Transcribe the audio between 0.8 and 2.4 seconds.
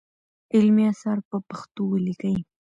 اثار په پښتو ولیکئ.